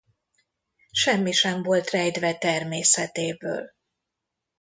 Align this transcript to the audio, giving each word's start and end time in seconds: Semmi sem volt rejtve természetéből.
Semmi 0.91 1.31
sem 1.31 1.63
volt 1.63 1.89
rejtve 1.89 2.35
természetéből. 2.37 3.73